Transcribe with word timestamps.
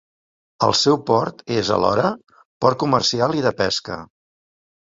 El 0.67 0.71
seu 0.79 0.97
port 1.09 1.43
és, 1.57 1.69
alhora, 1.77 2.13
port 2.65 2.81
comercial 2.85 3.39
i 3.43 3.47
de 3.49 3.53
pesca. 3.63 4.03